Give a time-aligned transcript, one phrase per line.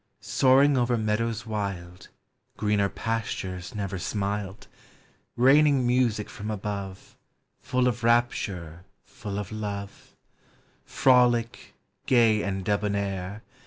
[0.19, 2.07] Soaring over meadows wild
[2.57, 4.67] (Greener pastures never smiled);
[5.37, 7.15] Eaining music from above,
[7.59, 10.15] Full of rapture, full of love;
[10.85, 11.75] Frolic,
[12.07, 13.49] gay and debonair, ANIMATE XATURE.